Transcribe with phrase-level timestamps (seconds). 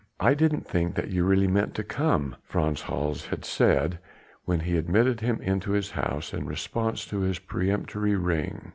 [0.19, 3.99] "I didn't think that you really meant to come," Frans Hals had said
[4.45, 8.69] when he admitted him into his house in response to his peremptory ring.